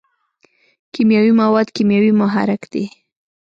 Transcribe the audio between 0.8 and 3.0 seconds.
کیمیاوي مواد کیمیاوي محرک دی.